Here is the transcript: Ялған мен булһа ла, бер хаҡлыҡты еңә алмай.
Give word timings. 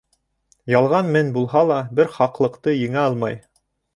Ялған 0.75 1.11
мен 1.15 1.29
булһа 1.35 1.61
ла, 1.71 1.77
бер 1.99 2.11
хаҡлыҡты 2.15 2.75
еңә 2.79 3.03
алмай. 3.11 3.37